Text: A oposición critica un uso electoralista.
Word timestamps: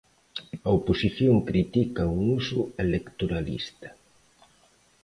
A 0.67 0.69
oposición 0.79 1.35
critica 1.49 2.03
un 2.17 2.21
uso 2.39 2.59
electoralista. 2.85 3.89